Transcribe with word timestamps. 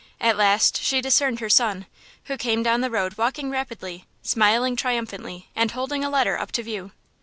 At 0.19 0.35
last 0.35 0.81
she 0.81 0.99
discerned 0.99 1.41
her 1.41 1.47
son, 1.49 1.85
who 2.23 2.35
came 2.35 2.63
down 2.63 2.81
the 2.81 2.89
road 2.89 3.19
walking 3.19 3.51
rapidly, 3.51 4.07
smiling 4.23 4.75
triumphantly 4.75 5.49
and 5.55 5.69
holding 5.69 6.03
a 6.03 6.09
letter 6.09 6.39
up 6.39 6.51
to 6.53 6.63
view. 6.63 6.91